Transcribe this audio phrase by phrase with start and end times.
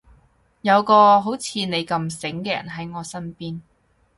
[0.61, 3.61] 有個好似你咁醒嘅人喺我身邊